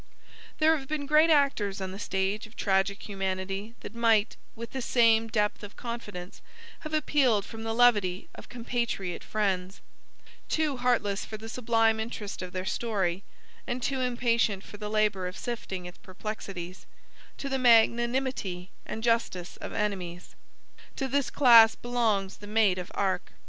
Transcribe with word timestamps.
There 0.57 0.75
have 0.77 0.87
been 0.87 1.05
great 1.05 1.29
actors 1.29 1.79
on 1.79 1.91
the 1.91 1.99
stage 1.99 2.47
of 2.47 2.55
tragic 2.55 3.07
humanity 3.07 3.75
that 3.81 3.93
might, 3.93 4.35
with 4.55 4.71
the 4.71 4.81
same 4.81 5.27
depth 5.27 5.61
of 5.61 5.75
confidence, 5.75 6.41
have 6.79 6.95
appealed 6.95 7.45
from 7.45 7.61
the 7.61 7.71
levity 7.75 8.27
of 8.33 8.49
compatriot 8.49 9.23
friends 9.23 9.79
too 10.49 10.77
heartless 10.77 11.23
for 11.23 11.37
the 11.37 11.47
sublime 11.47 11.99
interest 11.99 12.41
of 12.41 12.51
their 12.51 12.65
story, 12.65 13.21
and 13.67 13.83
too 13.83 14.01
impatient 14.01 14.63
for 14.63 14.77
the 14.77 14.89
labor 14.89 15.27
of 15.27 15.37
sifting 15.37 15.85
its 15.85 15.99
perplexities 15.99 16.87
to 17.37 17.47
the 17.47 17.59
magnanimity 17.59 18.71
and 18.87 19.03
justice 19.03 19.55
of 19.57 19.71
enemies. 19.71 20.33
To 20.95 21.07
this 21.07 21.29
class 21.29 21.75
belongs 21.75 22.37
the 22.37 22.47
Maid 22.47 22.79
of 22.79 22.89
Arc. 22.95 23.33